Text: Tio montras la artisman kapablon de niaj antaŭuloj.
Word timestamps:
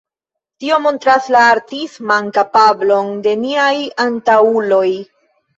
Tio 0.61 0.79
montras 0.85 1.27
la 1.35 1.43
artisman 1.57 2.31
kapablon 2.39 3.13
de 3.29 3.37
niaj 3.45 3.77
antaŭuloj. 4.09 4.87